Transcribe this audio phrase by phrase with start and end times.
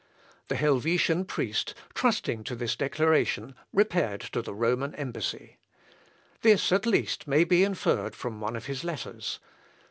[0.47, 5.59] The Helvetian priest, trusting to this declaration, repaired to the Roman embassy.
[6.41, 9.39] This, at least, may be inferred from one of his letters.